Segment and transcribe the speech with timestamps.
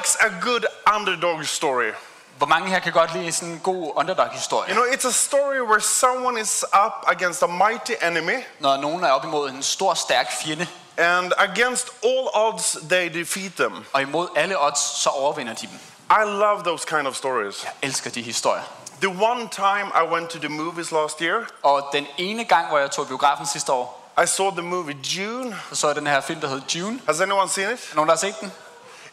[0.00, 0.64] likes a good
[0.96, 1.92] underdog story?
[2.38, 4.68] Hvor mange her kan godt lide sådan en god underdog-historie?
[4.74, 9.04] You know, it's a story where someone is up against a mighty enemy, Når nogen
[9.04, 10.66] er op imod en stor, stærk fjende,
[10.98, 13.84] and against all odds, they defeat them.
[13.92, 15.78] og imod alle odds, så overvinder de dem.
[16.10, 17.64] I love those kind of stories.
[17.64, 18.62] Jeg elsker de historier.
[19.02, 22.78] The one time I went to the movies last year, Og den ene gang, hvor
[22.78, 25.56] jeg tog i biografen sidste år, I saw the movie June.
[25.70, 27.00] så så den her film, der hed June.
[27.06, 27.88] Has anyone seen it?
[27.90, 28.52] Er nogen, der har set den?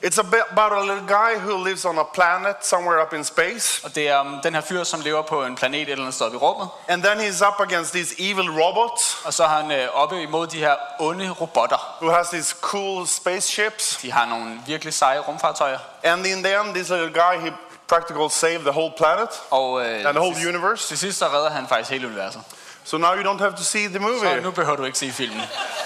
[0.03, 3.95] It's about a little guy who lives on a planet somewhere up in space, Og
[3.95, 6.33] det er um, den her fyr, som lever på en planet et eller andet sted
[6.33, 6.67] i rummet.
[6.87, 10.47] and then he's up against these evil robots Og så er han øh, oppe imod
[10.47, 11.97] de her onde robotter.
[12.01, 13.99] who has these cool spaceships.
[14.01, 15.77] De har nogle virkelig seje rumfartøjer.
[16.03, 17.51] And in the end, this little guy, he
[17.87, 20.87] practically saved the whole planet Og øh, and the whole universe.
[20.87, 22.41] til sidst så redder han faktisk hele universet.
[22.87, 24.41] So now you don't have to see the Så movie.
[24.41, 25.41] nu behøver du ikke se filmen.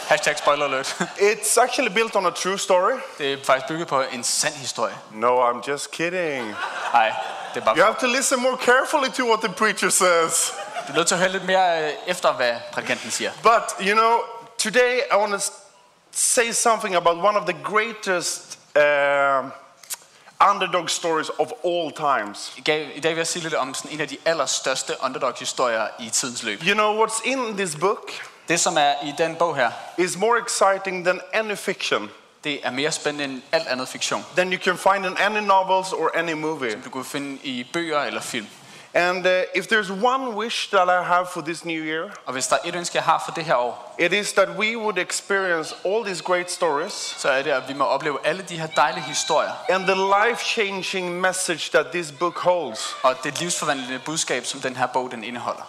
[0.07, 0.87] Hashtag spoiler alert.
[1.31, 2.93] It's actually built on a true story.
[3.17, 4.95] Det er faktisk bygget på en sand historie.
[5.11, 6.55] No, I'm just kidding.
[6.93, 7.13] Nej,
[7.53, 10.53] det er bare You have to listen more carefully to what the preacher says.
[10.87, 13.31] Du er nødt til at høre lidt mere øh, efter, hvad prædikanten siger.
[13.43, 14.17] But, you know,
[14.57, 15.51] today I want to
[16.11, 18.81] say something about one of the greatest uh,
[20.49, 22.53] underdog stories of all times.
[22.57, 26.43] I dag, vil jeg sige lidt om sådan en af de allerstørste underdog-historier i tidens
[26.43, 26.61] løb.
[26.63, 28.11] You know, what's in this book
[28.47, 32.09] Det, som er i den bog her, is more exciting than any fiction,
[32.43, 34.25] det er mere spændende end alt andet fiktion.
[34.35, 36.71] than you can find in any novels or any movie.
[36.71, 38.47] Som Du kan finde i bøger eller film.
[38.93, 42.47] And uh, if there's one wish that I have for this new year, Og hvis
[42.47, 44.97] der er et ønske, jeg har for det her år, it is that we would
[44.97, 48.67] experience all these great stories så er det, at vi må opleve alle de her
[48.67, 49.51] dejlige historier.
[49.69, 49.95] and the
[50.29, 52.95] life changing message that this book holds.
[53.03, 55.63] Og det livsforvandlende budskab, som den her bog den indeholder.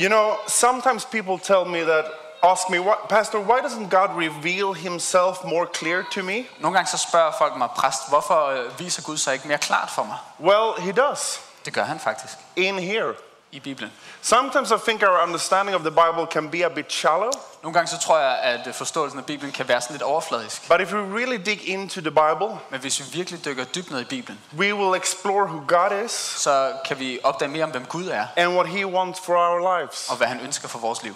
[0.00, 2.04] You know, sometimes people tell me that,
[2.42, 6.44] ask me, what, Pastor, why doesn't God reveal himself more clear to me?
[6.58, 9.90] Nogle gange så spørger folk mig, præst, hvorfor øh, viser Gud sig ikke mere klart
[9.90, 10.16] for mig?
[10.40, 13.14] Well, he does Det gør han faktisk in here.
[13.52, 13.92] i Bibelen.
[14.22, 17.30] Sometimes I think our understanding of the Bible can be a bit shallow,
[17.62, 20.68] Nogle gange så tror jeg, at forståelsen af Bibelen kan være sådan lidt overfladisk.
[20.68, 24.00] but if we really dig into the Bible, Men hvis vi virkelig dykker dybt ned
[24.00, 27.84] i Bibelen, we will explore who God is så kan vi opdage mere om, hvem
[27.84, 30.08] Gud er, and what he wants for our lives.
[30.10, 31.14] og hvad han ønsker for vores liv.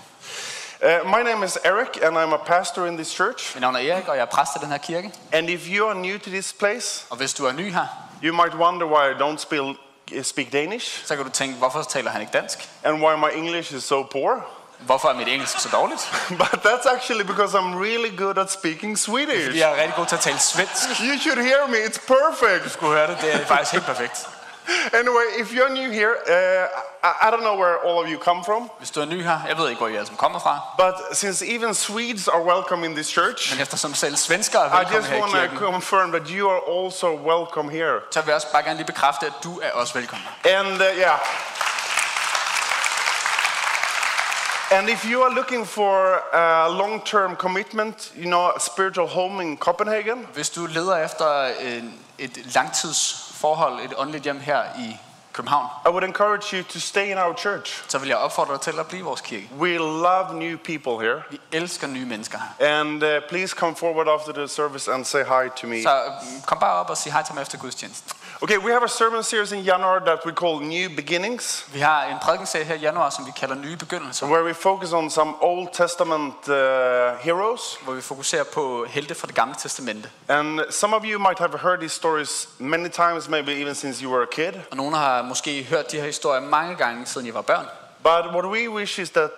[0.82, 3.54] Uh, my name is Eric, and I'm a pastor in this church.
[3.56, 5.12] Mit navn er Erik, og jeg er præst i den her kirke.
[5.32, 7.86] And if you are new to this place, Og hvis du er ny her,
[8.24, 9.74] you might wonder why I don't spell,
[10.22, 12.68] speak Danish så kan du tænke, hvorfor taler han ikke dansk?
[12.84, 14.46] and why my English is so poor.
[14.78, 16.12] Hvorfor er mit engelsk så dårligt?
[16.40, 19.58] But that's actually because I'm really good at speaking Swedish.
[19.58, 21.00] Jeg er rigtig god til at tale svensk.
[21.00, 22.74] You should hear me, it's perfect.
[22.74, 24.28] Du kunne høre det, det er faktisk helt perfekt.
[25.00, 28.44] Anyway, if you're new here, uh, I, I don't know where all of you come
[28.44, 30.60] from, Hvis du er ny her, jeg ved ikke, hvor I alle sammen kommer fra,
[30.78, 34.78] but since even Swedes are welcome in this church, men eftersom selv svenskere er I
[34.78, 38.00] velkommen just i want to confirm that you are also welcome here.
[38.10, 40.26] så vil jeg også bare gerne lige bekræfte, at du er også velkommen.
[40.44, 41.18] And uh, yeah.
[44.70, 49.42] And if you are looking for a long term commitment, you know, a spiritual home
[49.42, 52.38] in Copenhagen, Hvis du leder efter en, et
[53.44, 54.96] langtidsforhold, et åndeligt hjem her i
[55.32, 57.84] København, I would encourage you to stay in our church.
[57.88, 59.48] så vil jeg opfordre dig til at blive vores kirke.
[59.58, 61.22] We love new people here.
[61.30, 62.80] Vi elsker nye mennesker her.
[62.80, 65.82] And uh, please come forward after the service and say hi to me.
[65.82, 68.12] Så mm, kom bare op og sig hej til mig efter gudstjenesten.
[68.44, 72.04] Okay, we have a sermon series in January that we call New Beginnings, Vi har
[72.04, 75.32] en prædikenserie her i januar, som vi kalder Nye Begyndelser, where we focus on some
[75.40, 76.54] Old Testament uh,
[77.20, 77.78] heroes.
[77.84, 80.10] hvor vi fokuserer på helte fra det gamle testamente.
[80.28, 84.12] And some of you might have heard these stories many times, maybe even since you
[84.12, 84.52] were a kid.
[84.70, 87.66] Og nogle har måske hørt de her historier mange gange, siden I var børn.
[88.02, 89.30] But what we wish is that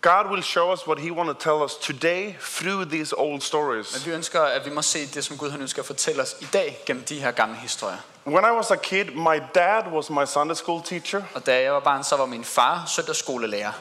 [0.00, 3.94] God will show us what He wants to tell us today through these old stories.
[3.94, 6.36] Men vi ønsker, at vi må se det, som Gud han ønsker at fortælle os
[6.40, 7.98] i dag gennem de her gamle historier.
[8.26, 11.22] When I was a kid, my dad was my Sunday school teacher.
[11.34, 13.72] Og da jeg var barn, så var min far søndagsskolelærer.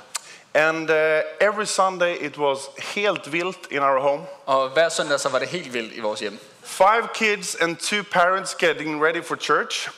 [0.53, 0.95] And uh,
[1.41, 4.23] every Sunday it was helt vildt in our home.
[4.45, 6.39] Og hver søndag, så var det helt vildt i vores hjem.
[6.63, 9.89] Five kids and two parents getting ready for church.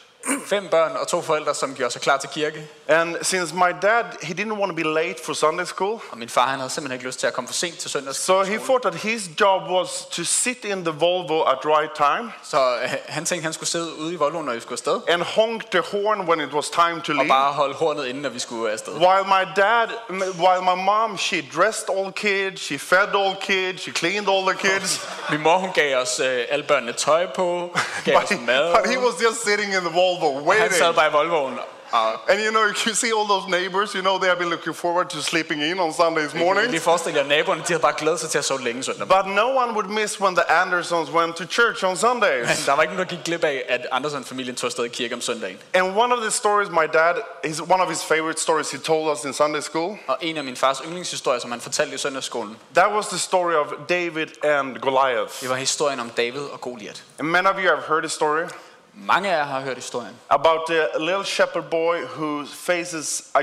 [0.46, 2.68] Fem børn og to forældre, som gjorde sig klar til kirke.
[2.88, 6.30] And since my dad, he didn't want to be late for Sunday school, Og min
[6.30, 8.18] far, han havde simpelthen ikke lyst til at komme for sent til søndags.
[8.18, 12.32] so he thought that his job was to sit in the Volvo at right time
[12.44, 15.00] Så øh, han tænkte, han skulle sidde ude i Volvo, når vi skulle afsted.
[15.08, 17.28] and honk the horn when it was time to Og leave.
[17.28, 18.94] bare holde hornet inden, når vi skulle afsted.
[18.94, 19.88] While my dad,
[20.40, 24.58] while my mom, she dressed all kids, she fed all kids, she cleaned all the
[24.70, 28.38] kids, Min mor, hun gav os øh, alle børnene tøj på, gav but os he,
[28.46, 28.76] mad.
[28.76, 30.96] but he was just sitting in the Volvo Sad waiting.
[30.96, 31.60] bare i Volvoen
[31.94, 34.74] uh, And you know, you see all those neighbors, you know, they have been looking
[34.74, 36.82] forward to sleeping in on Sundays morning.
[36.82, 39.08] forestil jer, at naboerne de havde bare glædet sig til at sove længe søndag.
[39.08, 42.48] But no one would miss when the Anderssons went to church on Men Sundays.
[42.66, 45.22] der var ikke nogen, der gik glip af, at Andersen-familien tog afsted i kirke om
[45.22, 45.58] søndagen.
[45.74, 49.12] And one of the stories my dad, is one of his favorite stories he told
[49.18, 52.58] us in Sunday school, Og en af min fars yndlingshistorier, som han fortalte i søndagsskolen,
[52.76, 55.42] that was the story of David and Goliath.
[55.42, 57.04] det var historien om David og Goliat.
[57.20, 58.44] And many of you have heard the story
[59.06, 63.42] Mange af jer har hørt historien about the little shepherd boy who faces a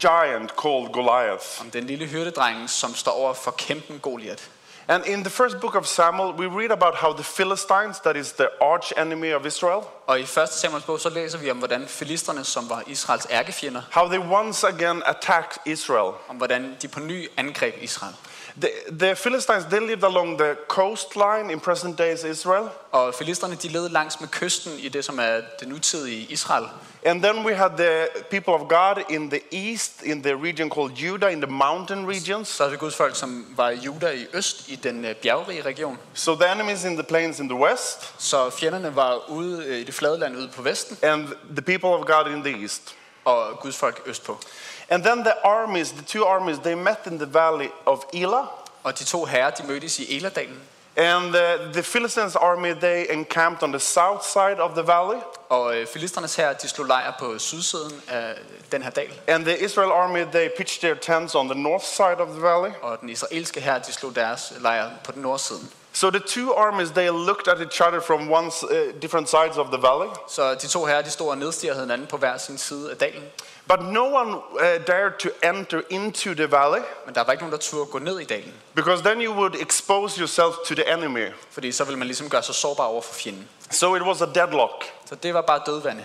[0.00, 1.60] giant called Goliath.
[1.60, 4.50] om den lille hyrdedreng, som står over for kæmpen Goliat.
[4.88, 8.32] And in the first book of Samuel, we read about how the Philistines, that is
[8.32, 10.48] the arch enemy of Israel, Og i 1.
[10.50, 14.66] Samuels bog, så læser vi om, hvordan filisterne, som var Israels ærkefjender, how they once
[14.66, 16.12] again attacked Israel.
[16.28, 18.12] om hvordan de på ny angreb Israel.
[18.60, 22.68] The, the Philistines, they lived along the coastline in present days Israel.
[22.92, 26.66] Og filisterne, de levede langs med kysten i det, som er det nutidige Israel.
[27.06, 30.92] And then we had the people of God in the east, in the region called
[30.96, 32.48] Judah, in the mountain regions.
[32.48, 35.62] Så er det Guds folk, som var i Juda i øst, i den øh, bjergrige
[35.62, 35.98] region.
[36.14, 39.84] So the enemies in the plains in the west, Så fjenderne var ude øh, i
[39.84, 42.94] det flade land ude på vesten, and the people of God in the east.
[43.24, 44.38] og Guds folk østpå.
[44.88, 48.44] And then the armies, the two armies, they met in the valley of Elah.
[48.82, 50.60] Og de to herrer, de mødtes i Eladalen.
[50.96, 55.18] And uh, the Philistines' army, they encamped on the south side of the valley.
[55.48, 58.34] Og øh, filisternes her, de slog lejr på sydsiden af
[58.72, 59.10] den her dal.
[59.26, 62.70] And the Israel army, they pitched their tents on the north side of the valley.
[62.82, 65.70] Og den israelske her, de slog deres lejr på den nordsiden.
[65.96, 69.66] So the two armies, they looked at each other from one, uh, different sides of
[69.66, 70.08] the valley.
[70.28, 73.22] Så de to herrer, de stod og nedstirrede hinanden på hver sin side af dalen.
[73.68, 77.52] But no one uh, dared to enter into the valley Men der var ikke nogen,
[77.52, 78.54] der turde gå ned i dalen.
[78.74, 81.26] because then you would expose yourself to the enemy.
[81.50, 83.48] Fordi så ville man ligesom gøre sig sårbar over for fjenden.
[83.70, 84.84] So it was a deadlock.
[85.08, 86.04] Så det var bare dødvande.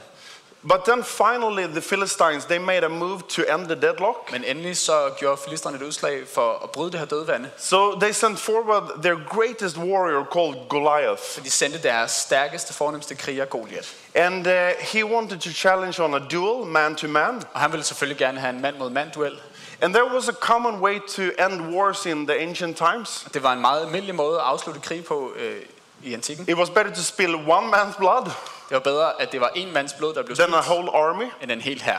[0.63, 4.31] But then finally, the Philistines, they made a move to end the deadlock.
[4.31, 7.49] Men endelig så gjorde filisterne et udslag for at bryde det her dødvande.
[7.57, 11.21] So they sent forward their greatest warrior called Goliath.
[11.21, 13.95] Så de sendte deres stærkeste, fornemmeste kriger, Goliat.
[14.15, 17.43] And uh, he wanted to challenge on a duel, man to man.
[17.53, 19.39] Og han ville selvfølgelig gerne have en mand mod mand duel.
[19.81, 23.27] And there was a common way to end wars in the ancient times.
[23.33, 25.61] Det var en meget almindelig måde at afslutte krig på øh,
[26.03, 26.49] i antikken.
[26.49, 28.25] It was better to spill one man's blood
[28.71, 31.25] Det var bedre, at det var en mands blod, der blev than a whole army.
[31.41, 31.97] end en hel her.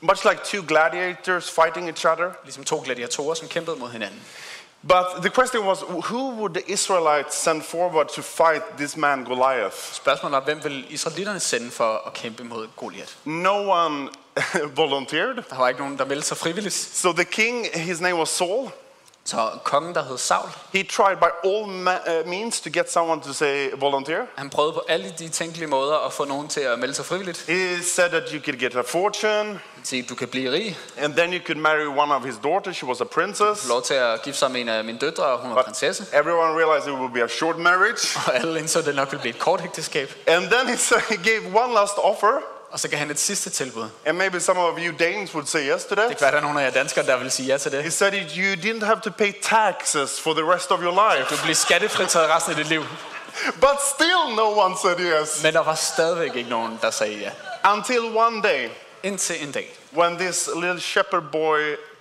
[0.00, 2.30] Much like two gladiators fighting each other.
[2.44, 4.20] Ligesom to gladiatorer, som kæmpede mod hinanden.
[4.82, 9.76] But the question was who would the Israelites send forward to fight this man Goliath?
[9.92, 13.16] Spørgsmålet var, hvem vil israelitterne sende for at kæmpe mod Goliat?
[13.24, 14.08] No one
[14.76, 15.34] volunteered.
[15.50, 16.74] Der var ikke nogen, der meldte sig frivilligt.
[16.74, 18.70] So the king, his name was Saul.
[19.28, 23.20] Så kongen, der hed Saul, He tried by all ma- uh, means to get someone
[23.22, 24.22] to say volunteer.
[24.36, 27.44] han prøvede på alle de tænkelige måder at få nogen til at melde sig frivilligt.
[27.48, 31.32] He said that you could get a fortune, sagde, du kan blive rig, and then
[31.34, 32.76] you could marry one of his daughters.
[32.76, 33.62] She was a princess.
[33.62, 36.06] få lov til at gifte sig med en af mine døtre, og hun var prinsesse.
[36.12, 38.18] Everyone realized it would be a short marriage.
[38.26, 40.12] Og alle indså, at det nok ville blive et kort ægteskab.
[40.26, 42.32] And then he, said, he gave one last offer,
[42.70, 43.88] Og så gav han et sidste tilbud.
[44.06, 46.08] and maybe some of you Danes would say yes to Det that.
[46.08, 47.92] kan være, der er nogle af jer danskere, der vil sige ja til He det.
[47.92, 51.42] said it, you didn't have to pay taxes for the rest of your Du life.
[51.42, 52.84] bliver skattefritaget resten af dit liv.
[53.60, 55.42] But still, no one said yes.
[55.42, 57.30] Men der var stadigvæk ikke nogen, der sagde ja.
[57.74, 58.68] Until one day,
[59.02, 59.78] Indtil en dag.
[59.96, 61.60] when this little shepherd boy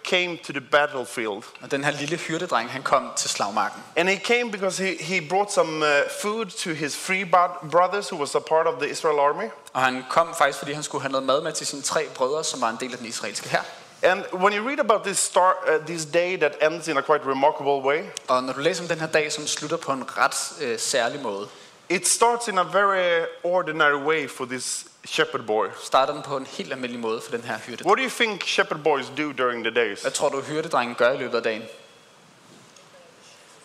[0.10, 1.44] came to the battlefield.
[1.62, 3.84] Og den her lille hyrdedreng, han kom til slagmarken.
[3.96, 5.92] And he came because he, he brought some uh,
[6.22, 9.50] food to his three bro- brothers who was a part of the Israel army.
[9.78, 12.44] Og han kom faktisk, fordi han skulle have noget mad med til sine tre brødre,
[12.44, 13.62] som var en del af den israelske her.
[14.04, 17.26] And when you read about this, star, uh, this day that ends in a quite
[17.26, 20.62] remarkable way, Og når du læser om den her dag, som slutter på en ret
[20.62, 21.48] øh, særlig måde,
[21.90, 25.68] it starts in a very ordinary way for this shepherd boy.
[25.84, 27.88] starter den på en helt almindelig måde for den her hyrdedreng.
[27.88, 30.02] What do you think shepherd boys do during the days?
[30.02, 31.64] Hvad tror du, hyrdedrengen gør i løbet af dagen?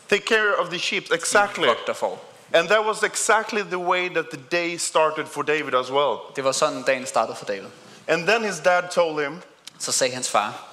[0.09, 1.67] Take care of the sheep, exactly.
[1.67, 2.32] Vogter får.
[2.55, 6.19] And that was exactly the way that the day started for David as well.
[6.37, 7.71] Det var sådan, dagen startede for David.
[8.09, 9.43] And then his dad told him,
[9.79, 10.69] Så sagde hans far,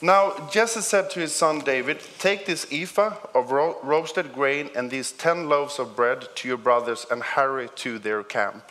[0.00, 4.90] Now Jesse said to his son David, Take this ephah of ro- roasted grain and
[4.90, 8.62] these ten loaves of bread to your brothers and hurry to their camp.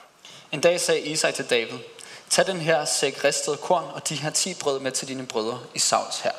[0.51, 1.79] En dag sagde Isai til David,
[2.29, 5.59] tag den her sæk ristet korn og de her ti brød med til dine brødre
[5.73, 6.31] i Sauls her.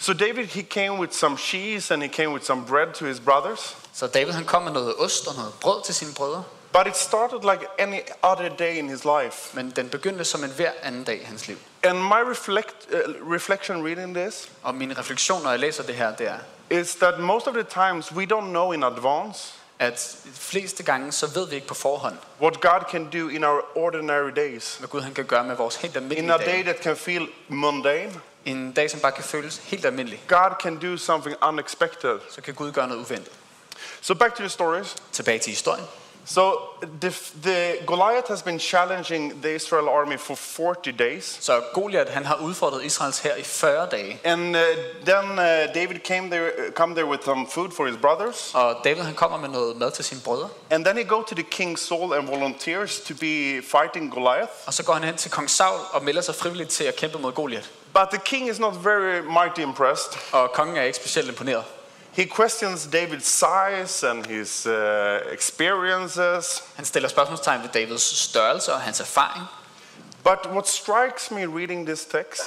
[0.00, 3.20] So David he came with some cheese and he came with some bread to his
[3.20, 3.76] brothers.
[3.94, 6.96] Så David han kom med noget ost og noget brød til sine brødre, But it
[6.96, 9.56] started like any other day in his life.
[9.56, 11.56] men den begyndte som en hver anden dag i hans liv.
[11.82, 16.16] And my reflect, uh, reflection reading this Og min refleksion, når jeg læser det her,
[16.16, 16.38] det er,
[16.80, 21.26] is that most of the times we don't know in advance at fleste gange, så
[21.34, 24.76] ved vi ikke på forhånd, what God can do in our ordinary days.
[24.76, 26.42] hvad Gud han kan gøre med vores helt almindelige dage.
[26.42, 28.12] In a day that can feel mundane,
[28.44, 32.18] En dag, som bare kan føles helt almindelig, God can do something unexpected.
[32.30, 33.32] så kan Gud gøre noget uventet.
[34.00, 34.96] So back to the stories.
[35.12, 35.84] Tilbage til historien.
[36.30, 36.52] So
[37.00, 37.10] the,
[37.42, 41.38] the Goliath has been challenging the Israel army for 40 days.
[41.40, 44.20] Så Goliath han har udfordret Israels her i 40 dage.
[44.24, 44.62] And uh,
[45.04, 48.50] then uh, David came there, come there with some food for his brothers.
[48.54, 50.48] Og David, han kommer med noget mad til sine brødre.
[50.70, 54.52] And then he go to the king Saul and volunteers to be fighting Goliath.
[54.66, 57.18] Og så går han hen til kong Saul og melder sig frivilligt til at kæmpe
[57.18, 57.70] mod Goliat.
[57.92, 60.18] But the king is not very mighty impressed.
[60.32, 61.64] Og kongen er ikke specielt imponeret.
[62.12, 66.62] He questions David's size and his uh, experiences.
[66.76, 69.44] Han stiller spørgsmålstegn ved Davids størrelse og hans erfaring.
[70.24, 72.42] But what strikes me reading this text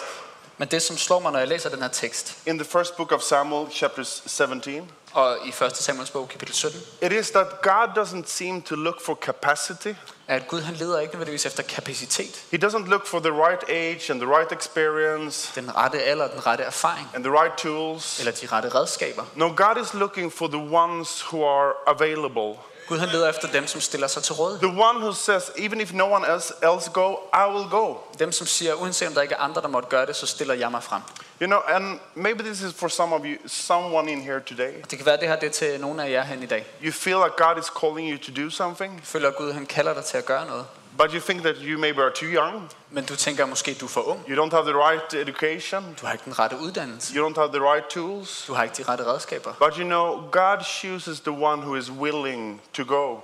[0.58, 3.12] Men det, som slår mig, når jeg læser den her tekst, in the first book
[3.12, 5.78] of Samuel, chapter 17, og i 1.
[5.78, 9.94] Samuels bog, kapitel 17, it is that God doesn't seem to look for capacity.
[10.28, 14.12] at Gud han leder ikke nødvendigvis efter kapacitet, He doesn't look for the right age
[14.12, 18.20] and the right experience den rette alder, den rette erfaring, and the right tools.
[18.20, 19.24] eller de rette redskaber.
[19.36, 22.56] No, God is looking for the ones who are available.
[22.88, 24.70] Gud han leder efter dem, som stiller sig til rådighed.
[24.70, 27.96] The one who says, even if no one else, else go, I will go.
[28.20, 30.54] Dem, som siger, uanset om der ikke er andre, der måtte gøre det, så stiller
[30.54, 31.02] jeg mig frem.
[31.42, 34.74] You know, and maybe this is for some of you, someone in here today.
[34.90, 36.66] Det kan være, det her det er til nogle af jer hen i dag.
[36.84, 40.06] You feel like God is calling you to do something, føler, Gud han kalder dig
[40.06, 40.66] til at gøre noget.
[40.98, 42.70] But you think that you maybe are too young.
[42.90, 44.26] Men du tænker måske, du er for ung.
[44.30, 45.98] You don't have the right education.
[46.02, 47.16] Du har ikke den rette uddannelse.
[47.16, 48.44] You don't have the right tools.
[48.48, 49.54] Du har ikke de rette redskaber.
[49.54, 53.18] But you know, God chooses the one who is willing to go.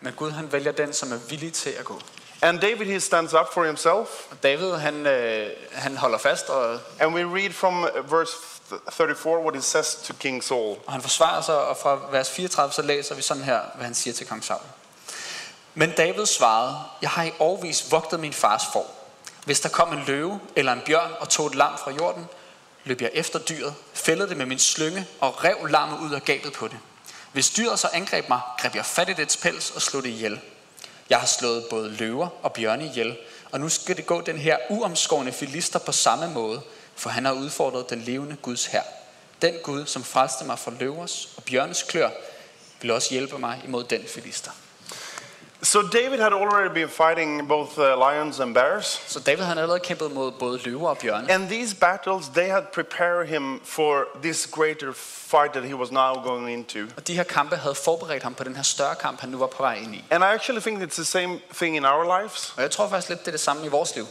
[0.00, 2.00] Men Gud han vælger den, som er villig til at gå.
[2.42, 4.08] And David, he stands up for himself.
[4.30, 8.32] Og David han, øh, han holder fast, og, And we read from uh, verse
[8.92, 10.76] 34 what he says to King Saul.
[10.86, 11.58] og han forsvarer sig.
[11.58, 14.60] Og fra vers 34 så læser vi sådan her, hvad han siger til kong Saul.
[15.78, 18.86] Men David svarede, jeg har i årvis vogtet min fars for.
[19.44, 22.26] Hvis der kom en løve eller en bjørn og tog et lam fra jorden,
[22.84, 26.52] løb jeg efter dyret, fældede det med min slynge og rev lammet ud af gabet
[26.52, 26.78] på det.
[27.32, 30.40] Hvis dyret så angreb mig, greb jeg fat i dets pels og slog det ihjel.
[31.10, 33.16] Jeg har slået både løver og bjørne ihjel,
[33.52, 36.60] og nu skal det gå den her uomskårne filister på samme måde,
[36.94, 38.82] for han har udfordret den levende Guds her.
[39.42, 42.10] Den Gud, som frelste mig fra løvers og bjørnes klør,
[42.80, 44.50] vil også hjælpe mig imod den filister.
[45.62, 49.00] So David had already been fighting both uh, lions and bears.
[49.06, 51.30] Så David han allerede kæmpet mod både løver og bjørne.
[51.30, 56.14] And these battles, they had prepared him for this greater fight that he was now
[56.14, 56.78] going into.
[56.96, 59.46] Og de her kampe havde forberedt ham på den her større kamp, han nu var
[59.46, 60.04] på vej ind i.
[60.10, 62.54] And I actually think it's the same thing in our lives.
[62.56, 64.06] Og jeg tror faktisk lidt, det er det samme i vores liv.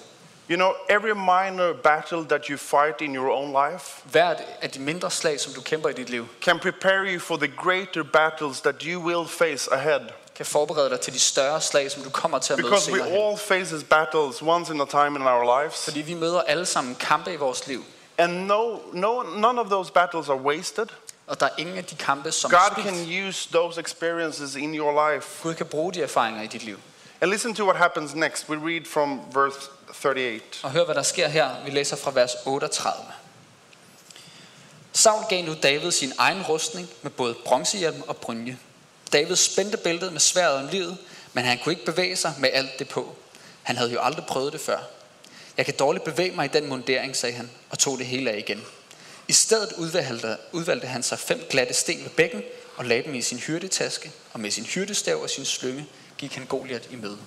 [0.50, 4.80] You know, every minor battle that you fight in your own life Hvert af de
[4.80, 8.62] mindre slag, som du kæmper i dit liv, can prepare you for the greater battles
[8.62, 10.02] that you will face ahead.
[10.36, 12.98] Kan forberede dig til de større slag, som du kommer til at møde Because we
[12.98, 13.22] senere hen.
[13.28, 15.84] all faces battles once in a time in our lives.
[15.84, 17.84] Fordi vi møder alle sammen kampe i vores liv.
[18.18, 20.88] And no, no, none of those battles are wasted.
[21.28, 25.12] Og der er ingen af de kampe, som God can use those experiences in your
[25.14, 25.28] life.
[25.44, 26.80] Gud kan bruge de erfaringer i dit liv.
[27.22, 28.50] And listen to what happens next.
[28.50, 30.42] We read from verse 38.
[30.64, 31.50] Og hør, hvad der sker her.
[31.66, 32.94] Vi læser fra vers 38.
[34.94, 38.58] Saul gav nu David sin egen rustning med både bronzehjelm og brynje.
[39.14, 40.98] David spændte bæltet med sværet om livet,
[41.34, 43.16] men han kunne ikke bevæge sig med alt det på.
[43.64, 44.80] Han havde jo aldrig prøvet det før.
[45.58, 48.38] Jeg kan dårligt bevæge mig i den mundering, sagde han, og tog det hele af
[48.38, 48.64] igen.
[49.28, 52.44] I stedet udvalgte, udvalgte han sig fem glatte sten ved bækken
[52.78, 55.86] og lagde dem i sin hyrdetaske, og med sin hyrdestav og sin slynge
[56.18, 57.18] gik han Goliat i møde.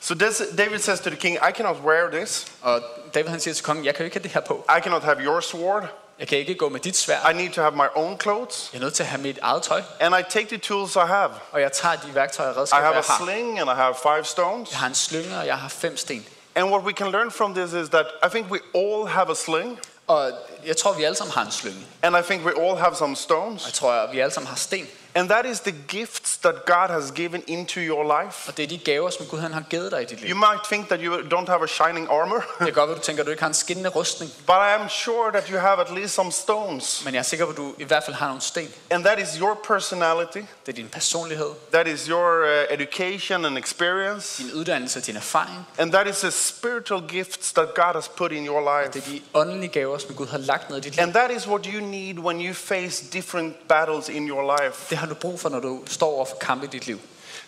[0.00, 2.46] So this, David says to the king, I cannot wear this.
[2.60, 2.82] Og
[3.14, 4.66] David han siger til kongen, jeg kan jo ikke have det her på.
[4.78, 6.07] I cannot have your sword.
[6.18, 7.30] Jeg kan ikke gå med dit svær.
[7.30, 8.70] I need to have my own clothes.
[8.72, 10.98] Jeg er nødt til at have mit eget tøj, And I take the tools I
[11.06, 11.30] have.
[11.52, 13.94] og jeg tager de værktøjer og I redskaber, have jeg a sling and I have
[14.02, 14.70] five stones.
[14.70, 16.26] Jeg har en slynge, og jeg har fem sten.
[16.54, 19.34] And what we can learn from this is that I think we all have a
[19.34, 19.80] sling.
[20.06, 20.30] Og
[20.66, 21.86] jeg tror, vi alle sammen har en slynge.
[22.02, 23.66] And I think we all have some Og stones.
[23.66, 24.86] jeg tror, vi alle sammen har sten.
[25.14, 28.48] And that is the gifts that God has given into your life.
[28.48, 30.30] Og det er de gaver, som Gud han har givet dig i dit liv.
[30.30, 33.02] You might think that you don't have a shining armor, Det kan godt være, du
[33.02, 34.32] tænker, at du ikke har en skinnende rustning.
[34.46, 37.02] but I am sure that you have at least some stones.
[37.04, 38.68] Men jeg er sikker på, at du i hvert fald har nogle sten.
[38.90, 43.58] And that is your personality, Det er din personlighed, that is your uh, education and
[43.58, 45.66] experience, din uddannelse, din erfaring.
[45.78, 48.92] and that is the spiritual gifts that God has put in your life.
[48.92, 49.16] Det life.
[49.16, 51.02] er de åndelige gaver, som Gud har lagt ned i dit liv.
[51.02, 54.86] And that is what you need when you face different battles in your life.
[54.90, 56.98] Det har du brug for, når du står over for kampe i dit liv.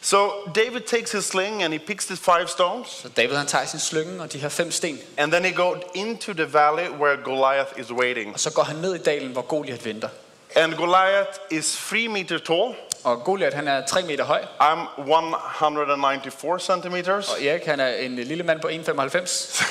[0.03, 3.67] So David takes his sling and he picks the five stones, Så David han tager
[3.67, 7.17] sin slynge og de her fem sten, and then he goes into the valley where
[7.25, 8.33] Goliath is waiting.
[8.35, 10.09] og så går han ned i dalen, hvor Goliat venter.
[10.57, 16.63] And Goliath is three meters tall, Og Goliath han er 3 meter høj, I'm 194
[16.63, 17.29] centimeters.
[17.31, 19.65] og Erik han er en lille mand på 1,95.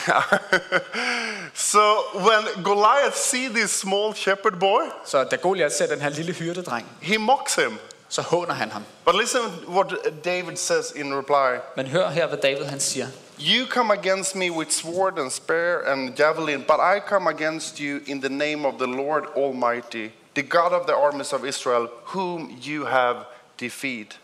[1.53, 1.79] so
[2.15, 6.85] when Goliath see this small shepherd boy, Så da Goliath ser den her lille hyrdedreng,
[7.01, 7.77] he mocks him.
[8.11, 8.83] så håner han ham.
[9.05, 9.87] But listen what
[10.25, 11.59] David says in reply.
[11.75, 13.07] Men hør her, hvad David han siger.
[13.39, 17.99] You come against me with sword and spear and javelin, but I come against you
[18.07, 20.09] in the name of the Lord Almighty,
[20.39, 23.17] the God of the armies of Israel, whom you have
[23.59, 24.15] defeated.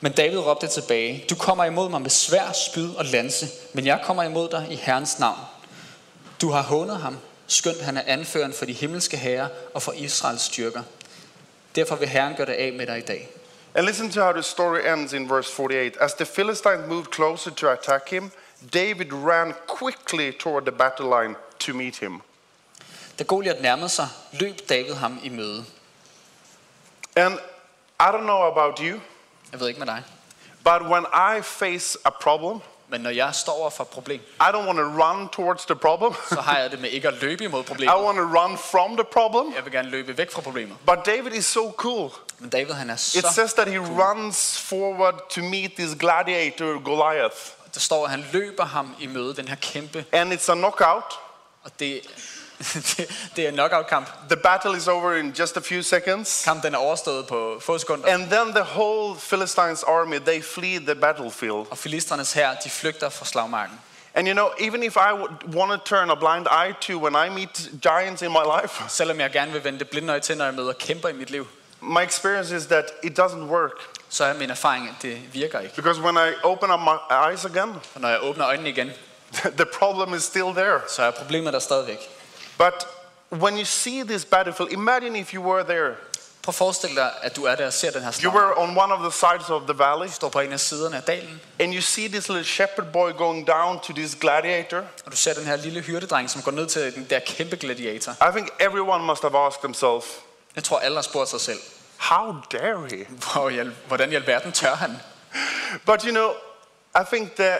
[0.00, 4.00] Men David råbte tilbage, du kommer imod mig med svær, spyd og lanse, men jeg
[4.04, 5.38] kommer imod dig i Herrens navn.
[6.40, 10.42] Du har hånet ham, skønt han er anføreren for de himmelske herrer og for Israels
[10.42, 10.82] styrker.
[11.74, 13.28] Derfor vil Herren gøre det af med dig i dag.
[13.74, 15.92] And listen to how the story ends in verse 48.
[16.00, 18.30] As the Philistines moved closer to attack him,
[18.74, 22.22] David ran quickly toward the battle line to meet him.
[23.18, 25.64] Da Goliath nærmede sig, løb David ham i møde.
[27.16, 27.34] And
[28.00, 29.00] I don't know about you,
[29.52, 30.02] Jeg ved ikke med dig,
[30.64, 31.04] but when
[31.38, 34.78] I face a problem, men når jeg står over for et problem, I don't want
[34.78, 36.12] to run towards the problem.
[36.34, 37.94] så har jeg det med ikke at løbe imod I problemet.
[38.04, 39.54] want to run from the problem.
[39.56, 40.76] Jeg vil gerne løbe væk fra problemet.
[40.86, 42.10] But David is so cool.
[42.38, 43.32] Men David han er It så...
[43.34, 47.36] says that he runs forward to meet this gladiator Goliath.
[47.74, 50.04] Der står, at han løber ham i møde, den her kæmpe...
[50.12, 51.18] And it's a knockout.
[51.62, 52.00] Og det,
[53.36, 54.08] det, er en knockout-kamp.
[54.28, 56.42] The battle is over in just a few seconds.
[56.44, 58.08] Kampen er overstået på få sekunder.
[58.12, 61.66] And then the whole Philistines army, they flee the battlefield.
[61.70, 63.80] Og filistrenes her, de flygter fra slagmarken.
[64.14, 67.14] And you know, even if I would want to turn a blind eye to when
[67.26, 70.36] I meet giants in my life, Selvom jeg gerne vil vende det blinde øje til,
[70.36, 71.46] når jeg møder kæmper i mit liv,
[71.80, 73.72] my experience is that it doesn't work.
[74.08, 75.74] så er min erfaring, at det virker ikke.
[75.76, 78.90] Because when I open up my eyes again, Og når jeg åbner øjnene igen,
[79.60, 80.80] the problem is still there.
[80.88, 81.98] så er problemet der stadigvæk.
[82.58, 82.86] But
[83.30, 85.94] when you see this battlefield, imagine if you were there.
[86.42, 88.78] Prøv at forestille dig, at du er der og ser den her You were on
[88.78, 91.74] one of the sides of the valley, står på en af siderne af dalen, and
[91.74, 94.78] you see this little shepherd boy going down to this gladiator.
[95.06, 98.12] og du ser den her lille hyrdedreng, som går ned til den der kæmpe gladiator.
[98.12, 100.04] I think everyone must have asked themselves,
[100.56, 101.58] Jeg tror, alle har spurgt sig selv,
[101.98, 103.70] how dare he?
[103.86, 104.96] hvordan i alverden tør han?
[105.86, 106.30] But you know,
[107.00, 107.58] I think that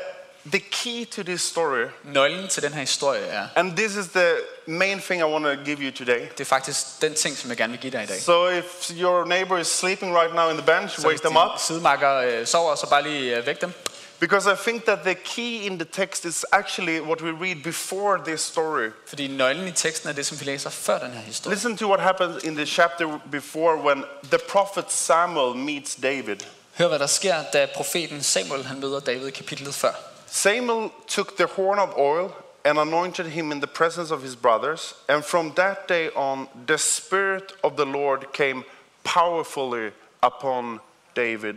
[0.52, 4.32] the key to this story, Nøglen til den her historie er, and this is the
[4.66, 6.20] main thing I want to give you today.
[6.30, 8.20] det er faktisk den ting, som jeg gerne vil give dig i dag.
[8.22, 11.58] So if your neighbor is sleeping right now in the bench, Så wake them up.
[11.60, 13.72] sidemarker øh, sover, så bare lige øh, væk dem.
[14.20, 18.18] Because I think that the key in the text is actually what we read before
[18.26, 18.88] this story.
[19.06, 21.54] Fordi nøglen i teksten er det, som vi læser før den her historie.
[21.56, 26.36] Listen to what happens in the chapter before when the prophet Samuel meets David.
[26.78, 29.92] Hør, hvad der sker, da profeten Samuel han møder David i kapitlet før.
[30.34, 34.94] Samuel took the horn of oil and anointed him in the presence of his brothers,
[35.08, 38.64] and from that day on, the Spirit of the Lord came
[39.04, 39.92] powerfully
[40.22, 40.80] upon
[41.16, 41.54] David.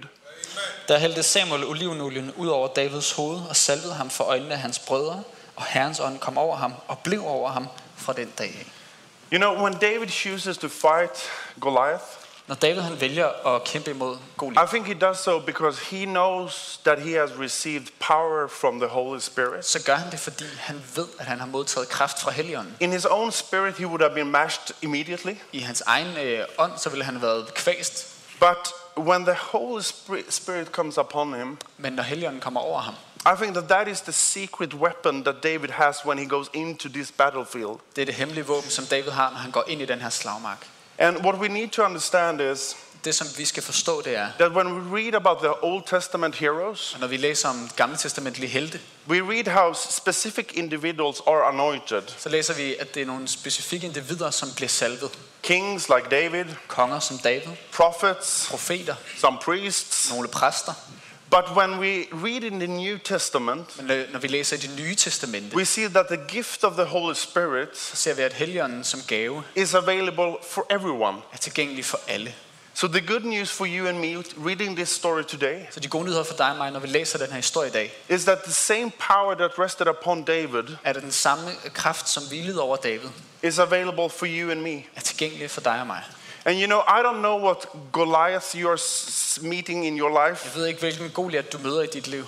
[0.87, 4.79] Der hældte Samuel olivenolien ud over Davids hoved og salvede ham for øjnene af hans
[4.79, 5.23] brødre,
[5.55, 8.71] og Herrens ånd kom over ham og blev over ham fra den dag af.
[9.33, 12.05] You know, when David chooses to fight Goliath,
[12.47, 16.05] Når David han vælger at kæmpe imod Goliath, I think he does so because he
[16.05, 19.65] knows that he has received power from the Holy Spirit.
[19.65, 22.75] så gør han det, fordi han ved, at han har modtaget kraft fra Helligånden.
[22.79, 25.33] In his own spirit, he would have been mashed immediately.
[25.51, 28.07] I hans egen øh, ånd, så ville han have været kvæst.
[28.39, 28.73] But
[29.07, 32.93] when the Holy Spirit Spirit comes upon him, Men når Helligånden kommer over ham,
[33.25, 36.89] I think that that is the secret weapon that David has when he goes into
[36.89, 37.79] this battlefield.
[37.95, 40.09] det er det hemmelige våben, som David har, når han går ind i den her
[40.09, 40.67] slagmark.
[40.99, 44.51] And what we need to understand is Det, som vi skal forstå, det er, that
[44.51, 48.79] when we read about the Old Testament heroes, når vi læser om gamle testamentlige helte,
[49.07, 52.01] we read how specific individuals are anointed.
[52.17, 55.11] så læser vi, at det er nogle specifikke individer, som bliver salvet.
[55.43, 60.09] Kings like David, Konger som David, prophets, profeter, some priests.
[60.11, 60.73] nogle præster.
[61.29, 64.95] But when we read in the New Testament, Men når vi læser i det nye
[64.95, 68.83] testamente, we see that the gift of the Holy Spirit så ser vi, at Helligånden
[68.83, 71.17] som gave is available for everyone.
[71.33, 72.33] er tilgængelig for alle.
[72.73, 76.03] So the good news for you and me reading this story today Så de gode
[76.05, 78.37] nyheder for dig og mig, når vi læser den her historie i dag, is that
[78.43, 82.75] the same power that rested upon David er det den samme kraft, som hvilede over
[82.75, 83.09] David,
[83.43, 84.83] is available for you and me.
[84.95, 86.03] er tilgængelig for dig og mig.
[86.47, 88.79] And you know, I don't know what Goliath you're
[89.41, 92.23] meeting in your life, Jeg ved ikke, hvilken Goliat du møder i dit liv.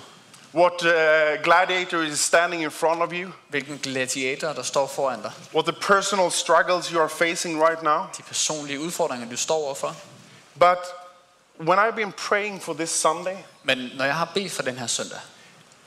[0.54, 5.32] what uh, gladiator is standing in front of you, Hvilken gladiator, der står foran dig.
[5.54, 8.06] what the personal struggles you are facing right now.
[8.16, 9.94] De personlige udfordringer, du står overfor.
[10.58, 10.78] But
[11.58, 14.86] when I've been praying for this Sunday, Men når jeg har bedt for den her
[14.86, 15.18] søndag,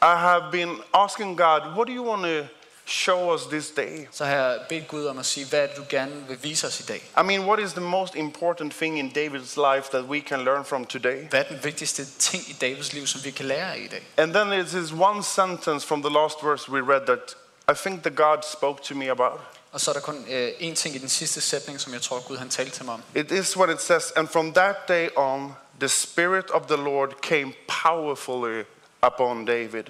[0.02, 2.48] I have been asking God, what do you want to
[2.86, 4.08] show us this day?
[4.12, 6.80] så har jeg bedt Gud om at sige, hvad er du gerne vil vise os
[6.80, 7.12] i dag?
[7.20, 10.66] I mean, what is the most important thing in David's life that we can learn
[10.66, 11.30] from today?
[11.30, 14.08] Hvad er den vigtigste ting i Davids liv, som vi kan lære af i dag?
[14.18, 17.36] And then it is one sentence from the last verse we read that
[17.72, 19.40] I think the God spoke to me about.
[19.72, 22.20] Og så er der kun øh, én ting i den sidste sætning, som jeg tror,
[22.28, 23.02] Gud han talte til mig om.
[23.16, 27.10] It is what it says, and from that day on, the Spirit of the Lord
[27.22, 28.64] came powerfully
[29.02, 29.84] upon David.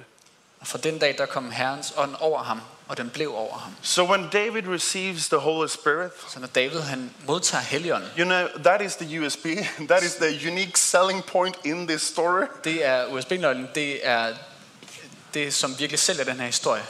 [0.60, 3.76] Og fra den dag, der kom Herrens ånd over ham, og den blev over ham.
[3.82, 8.48] So when David receives the Holy Spirit, Så når David han modtager Helligånden, you know,
[8.63, 9.46] that is the USB,
[9.91, 12.43] that is the unique selling point in this story.
[12.63, 14.34] det er USB-nøglen, det er
[15.34, 16.84] det, som virkelig sælger den her historie.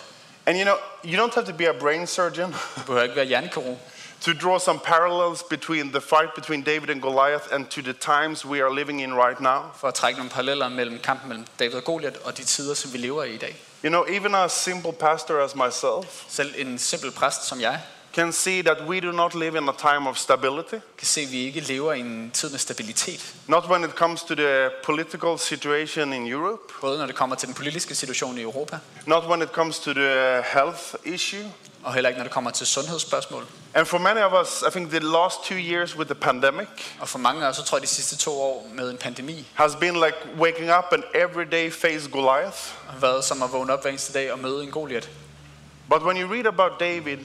[0.45, 0.75] And you know,
[1.05, 3.79] you don't have to be a brain surgeon Du behøver ikke være hjernekirurg
[4.25, 8.45] to draw some parallels between the fight between David and Goliath and to the times
[8.45, 9.61] we are living in right now.
[9.75, 12.93] for at trække nogle paralleller mellem kampen mellem David og Goliat og de tider, som
[12.93, 13.55] vi lever i i dag.
[13.85, 17.81] You know, even a simple pastor as myself Selv en simpel præst som jeg
[18.13, 20.75] can see that we do not live in a time of stability.
[20.97, 23.35] kan se, vi ikke lever i en tid med stabilitet.
[23.47, 27.47] Not when it comes to the political situation in Europe, Både når det kommer til
[27.47, 31.45] den politiske situation i Europa, not when it comes to the health issue.
[31.83, 33.45] Og heller ikke når det kommer til sundhedsspørgsmål.
[33.73, 36.67] And for many of us, I think the last two years with the pandemic
[36.99, 39.47] Og for mange af os, så tror jeg, de sidste to år med en pandemi
[39.53, 42.57] has been like waking up and every day face Goliath.
[42.89, 45.09] har været som at vågne op hver eneste dag og møde en Goliat.
[45.89, 47.17] But when you read about David,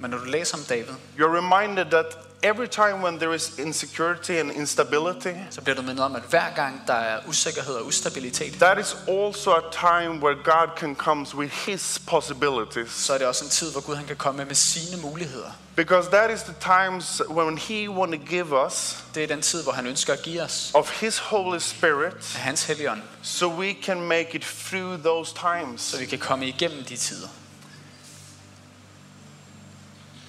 [0.00, 2.06] Men når du læser om David, you're reminded that
[2.42, 6.54] every time when there is insecurity and instability, så bliver du mindet om, at hver
[6.56, 11.26] gang der er usikkerhed og ustabilitet, that is also a time where God can come
[11.34, 12.90] with his possibilities.
[12.92, 15.50] så er det også en tid, hvor Gud han kan komme med sine muligheder.
[15.76, 19.62] Because that is the times when he want to give us Det er den tid,
[19.62, 23.76] hvor han ønsker at give os of his Holy Spirit af hans helligånd, so we
[23.82, 25.80] can make it through those times.
[25.80, 27.28] så vi kan komme igennem de tider.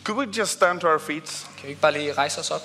[0.04, 1.48] Could we just stand to our feet?
[1.58, 2.62] Kan vi ikke bare lige rejse os op?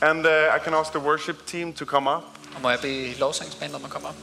[0.00, 2.22] And uh, I can ask the worship team to come up.
[2.54, 4.14] Og må jeg bede lovsangsbandet om at komme op?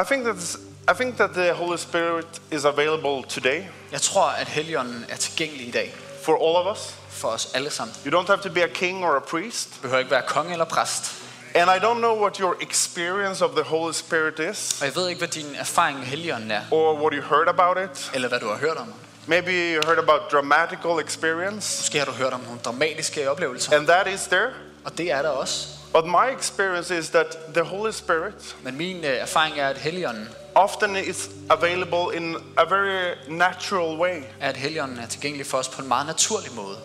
[0.00, 0.56] I think that
[0.90, 5.68] I think that the Holy Spirit is available today Jeg tror, at helligånden er tilgængelig
[5.68, 6.94] i dag for all of us.
[7.08, 7.94] for os alle sammen.
[8.06, 9.68] You don't have to be a king or a priest.
[9.76, 11.14] Du behøver ikke være konge eller præst.
[11.54, 15.08] And I don't know what your experience of the Holy Spirit is Og jeg ved
[15.08, 18.10] ikke, hvad din erfaring med helligånden er, or what you heard about it.
[18.14, 18.92] eller hvad du har hørt om.
[19.28, 23.86] Maybe you heard about dramatical experience Måske har du hørt om nogle dramatiske oplevelser, and
[23.86, 24.48] that is there.
[24.84, 25.68] og det er der også.
[25.92, 30.28] But my experience is that the Holy Spirit Men min øh, erfaring er, at helligånden
[30.54, 34.22] often is available in a very natural way.
[34.40, 36.76] at helligånden er tilgængelig for os på en meget naturlig måde.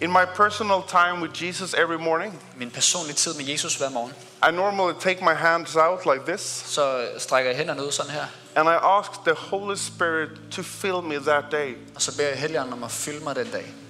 [0.00, 4.12] In my personal time with Jesus every morning, Min personlige tid med Jesus hver morgen,
[4.48, 8.24] I normally take my hands out like this så strækker jeg hænderne ud sådan her,
[8.56, 11.76] and I ask the Holy Spirit to fill me that day.
[11.94, 13.46] og så beder jeg helligånden om at fylde mig den.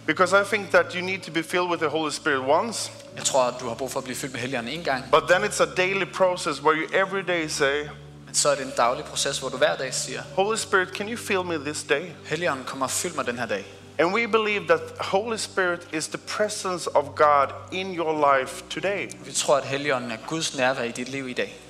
[0.07, 3.25] Because I think that you need to be filled with the Holy Spirit once, Jeg
[3.25, 5.44] tror, at du har brug for at blive fyldt med helligånden en gang, but then
[5.44, 7.83] it's a daily process where you every day say,
[8.27, 11.09] men så er det en daglig proces, hvor du hver dag siger, Holy Spirit, can
[11.09, 12.03] you fill me this day?
[12.25, 13.64] helligånden kommer og fyld mig den her dag.
[13.99, 19.11] And we believe that Holy Spirit is the presence of God in your life today.
[19.25, 21.61] Vi tror, at helligånden er Guds nærvær i dit liv i dag.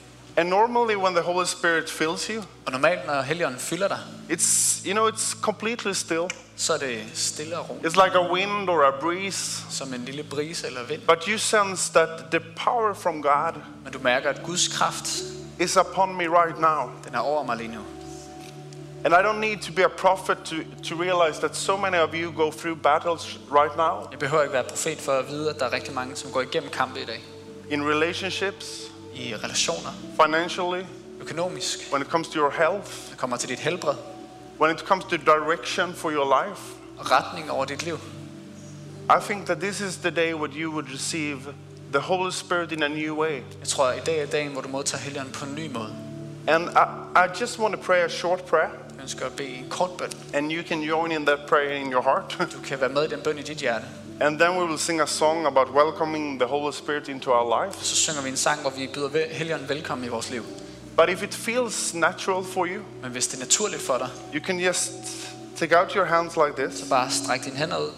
[0.41, 3.99] And normally when the Holy Spirit fills you, Og normalt, når helligånden fylder dig,
[4.31, 6.23] it's you know it's completely still.
[6.57, 9.65] så er det stille og ro, It's like a wind or a breeze.
[9.71, 11.01] som en lille brise eller vind.
[11.07, 13.53] But you sense that the power from God
[13.85, 15.07] Men du mærker, at Guds kraft,
[15.59, 16.91] is upon me right now.
[17.05, 17.81] den er over mig lige nu.
[19.05, 20.57] And I don't need to be a prophet to,
[20.89, 24.53] to realize that so many of you go through battles right now Jeg behøver ikke
[24.53, 27.05] være profet for at vide, at der er rigtig mange, som går igennem kampe i
[27.05, 27.21] dag.
[27.71, 28.90] in relationships,
[29.21, 29.91] I relationer,
[30.25, 30.85] financially,
[31.21, 33.95] økonomisk, when it comes to your health, det kommer til dit helbred
[34.61, 36.61] when it comes to direction for your life.
[36.99, 37.99] og retning over dit liv.
[39.11, 41.39] I think that this is the day when you would receive
[41.93, 43.33] the Holy Spirit in a new way.
[43.61, 45.95] Jeg tror, at i dag er dagen, hvor du modtager helligånden på en ny måde.
[46.49, 49.67] And I, I just want to pray a short prayer, Jeg ønsker at bede en
[49.71, 50.11] kort bøn.
[50.35, 52.37] and you can join in that prayer in your heart.
[52.53, 53.85] Du kan være med i den bøn i dit hjerte.
[54.21, 57.79] And then we will sing a song about welcoming the Holy Spirit into our life.
[57.85, 60.43] Så synger vi en sang, hvor vi byder helligånden velkommen i vores liv.
[60.97, 64.45] But if it feels natural for you, Men hvis det er naturligt for dig, you
[64.47, 64.93] can just
[65.57, 67.91] take out your hands like this så bare stræk dine hænder ud.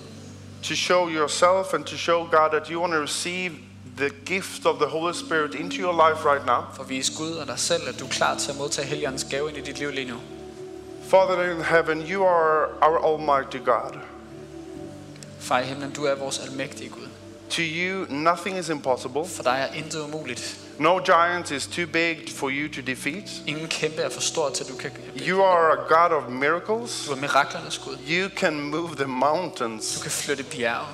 [0.62, 3.52] to show yourself and to show God that you want to receive
[3.96, 6.62] the gift of the Holy Spirit into your life right now.
[6.74, 9.24] For at vise Gud og dig selv, at du er klar til at modtage helligåndens
[9.30, 10.16] gave ind i dit liv lige nu.
[11.10, 13.98] Father in heaven, you are our Almighty God.
[15.42, 17.08] Far i himlen, du er vores almægtige Gud.
[17.50, 19.26] To you, nothing is impossible.
[19.26, 20.58] For dig er intet umuligt.
[20.78, 23.30] No giant is too big for you to defeat.
[23.46, 24.90] Ingen kæmpe er for stor til, du kan...
[25.16, 27.04] You are a God of miracles.
[27.06, 27.96] Du er miraklernes Gud.
[28.08, 29.94] You can move the mountains.
[29.94, 30.86] Du kan flytte bjerge.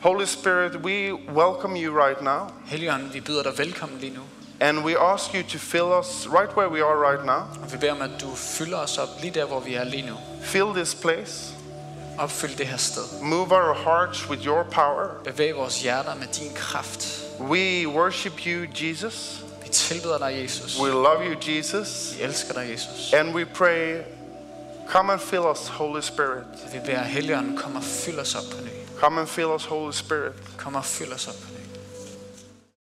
[0.00, 2.40] Holy Spirit, we welcome you right now.
[2.66, 4.20] Helligånd, vi byder dig velkommen lige nu.
[4.60, 7.62] And we ask you to fill us right where we are right now.
[7.62, 10.06] Og vi beder om, at du fylder os op lige der, hvor vi er lige
[10.06, 10.14] nu.
[10.42, 11.55] Fill this place.
[12.18, 13.02] Opfyld det her sted.
[13.22, 15.08] Move our hearts with your power.
[15.24, 17.22] Bevæg vores hjerter med din kraft.
[17.40, 19.40] We worship you, Jesus.
[19.64, 20.80] Vi tilbeder dig, Jesus.
[20.80, 22.14] We love you, Jesus.
[22.16, 23.12] Vi elsker dig, Jesus.
[23.12, 24.02] And we pray,
[24.88, 26.44] come and fill us, Holy Spirit.
[26.72, 28.70] Vi beder Helligånden, kom og fyld os op på ny.
[29.00, 30.32] Come and fill us, Holy Spirit.
[30.56, 31.65] Kom og fyld os op på ny.